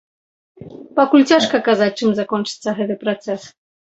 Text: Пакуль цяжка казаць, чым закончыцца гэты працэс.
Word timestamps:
Пакуль 0.99 1.25
цяжка 1.35 1.59
казаць, 1.67 1.89
чым 1.99 2.15
закончыцца 2.21 2.69
гэты 2.81 2.97
працэс. 3.05 3.41